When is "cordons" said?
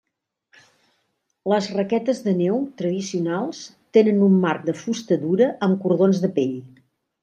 5.89-6.27